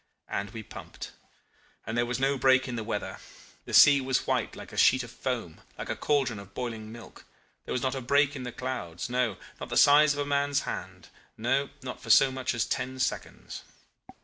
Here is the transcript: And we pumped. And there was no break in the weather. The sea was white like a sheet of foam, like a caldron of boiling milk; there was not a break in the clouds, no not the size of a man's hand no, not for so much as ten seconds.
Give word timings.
And 0.27 0.49
we 0.49 0.63
pumped. 0.63 1.11
And 1.85 1.95
there 1.95 2.07
was 2.07 2.19
no 2.19 2.35
break 2.35 2.67
in 2.67 2.75
the 2.75 2.83
weather. 2.83 3.19
The 3.65 3.73
sea 3.75 4.01
was 4.01 4.25
white 4.25 4.55
like 4.55 4.73
a 4.73 4.75
sheet 4.77 5.03
of 5.03 5.11
foam, 5.11 5.61
like 5.77 5.89
a 5.91 5.95
caldron 5.95 6.39
of 6.39 6.55
boiling 6.55 6.91
milk; 6.91 7.23
there 7.65 7.71
was 7.71 7.83
not 7.83 7.93
a 7.93 8.01
break 8.01 8.35
in 8.35 8.41
the 8.41 8.51
clouds, 8.51 9.11
no 9.11 9.37
not 9.59 9.69
the 9.69 9.77
size 9.77 10.13
of 10.15 10.19
a 10.19 10.25
man's 10.25 10.61
hand 10.61 11.09
no, 11.37 11.69
not 11.83 12.01
for 12.01 12.09
so 12.09 12.31
much 12.31 12.55
as 12.55 12.65
ten 12.65 12.97
seconds. 12.97 13.61